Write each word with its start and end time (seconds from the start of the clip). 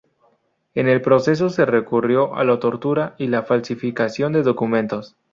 En 0.73 0.89
el 0.89 0.99
proceso 0.99 1.49
se 1.49 1.63
recurrió 1.63 2.33
a 2.33 2.43
la 2.43 2.59
tortura 2.59 3.13
y 3.19 3.27
la 3.27 3.43
falsificación 3.43 4.33
de 4.33 4.41
documentos. 4.41 5.15